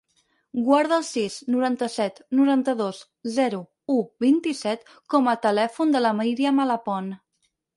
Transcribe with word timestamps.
Guarda 0.67 0.95
el 1.01 1.03
sis, 1.09 1.35
noranta-set, 1.55 2.17
noranta-dos, 2.39 3.03
zero, 3.35 3.61
u, 3.99 4.01
vint-i-set 4.27 4.89
com 5.15 5.31
a 5.35 5.39
telèfon 5.45 5.95
de 5.99 6.03
la 6.07 6.15
Míriam 6.23 6.65
Alapont. 6.65 7.15